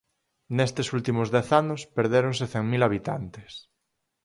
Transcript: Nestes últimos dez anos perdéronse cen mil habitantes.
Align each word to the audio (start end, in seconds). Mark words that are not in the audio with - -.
Nestes 0.57 0.87
últimos 0.97 1.27
dez 1.35 1.47
anos 1.61 1.81
perdéronse 1.97 2.45
cen 2.53 2.63
mil 2.71 2.81
habitantes. 2.87 3.51